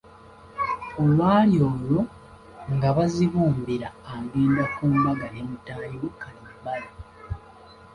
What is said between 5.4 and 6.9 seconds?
mutaayi we Kalibbala.